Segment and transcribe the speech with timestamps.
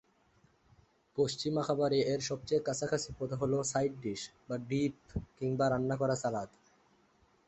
[1.17, 4.95] পশ্চিমা খাবারে এর সবচেয়ে কাছাকাছি পদ হল সাইড ডিশ বা ডিপ
[5.37, 6.49] কিংবা রান্না করা সালাদ।